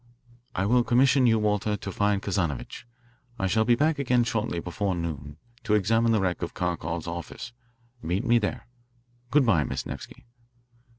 "I 0.55 0.65
will 0.65 0.83
commission 0.83 1.27
you, 1.27 1.37
Walter, 1.37 1.77
to 1.77 1.91
find 1.91 2.23
Kazanovitch. 2.23 2.85
I 3.37 3.45
shall 3.45 3.65
be 3.65 3.75
back 3.75 3.99
again 3.99 4.23
shortly 4.23 4.59
before 4.59 4.95
noon 4.95 5.37
to 5.63 5.75
examine 5.75 6.11
the 6.11 6.19
wreck 6.21 6.41
of 6.41 6.55
Kharkoff's 6.55 7.05
office. 7.05 7.53
Meet 8.01 8.25
me 8.25 8.39
there. 8.39 8.65
Goodbye, 9.29 9.63
Miss 9.63 9.85
Nevsky." 9.85 10.25